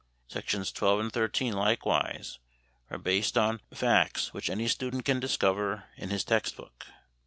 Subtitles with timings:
[0.27, 2.39] Sections 12 and 13 likewise
[2.89, 6.87] are based on facts which any student can discover in his text book.